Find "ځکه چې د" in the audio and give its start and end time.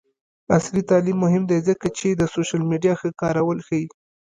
1.67-2.21